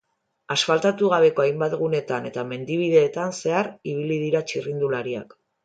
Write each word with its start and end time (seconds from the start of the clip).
Asfaltatu 0.53 1.09
gabeko 1.13 1.43
hainbat 1.43 1.75
gunetan 1.83 2.25
eta 2.31 2.47
mendi 2.53 2.79
bideetan 2.81 3.37
zehar 3.43 3.73
ibili 3.95 4.21
dira 4.27 4.45
txirrindulariak. 4.51 5.41